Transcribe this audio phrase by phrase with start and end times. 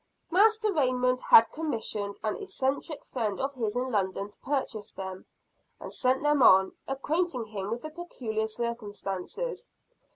[0.31, 5.27] Master Raymond had commissioned an eccentric friend of his in London to purchase them,
[5.79, 9.69] and send them on; acquainting him with the peculiar circumstances.